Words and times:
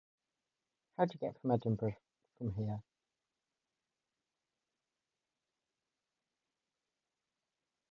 How 0.97 1.03
would 1.03 1.13
you 1.13 1.19
get 1.19 1.39
to 1.43 1.51
Edinburgh 1.53 1.95
from 2.39 2.53
here? 2.55 2.81